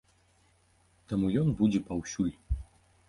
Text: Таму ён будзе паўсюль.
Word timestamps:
Таму 1.13 1.29
ён 1.43 1.47
будзе 1.63 1.79
паўсюль. 1.91 2.35